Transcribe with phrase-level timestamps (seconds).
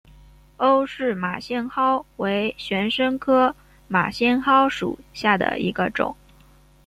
[0.57, 3.55] 欧氏马先蒿为玄参科
[3.87, 6.17] 马先蒿属下的一个种。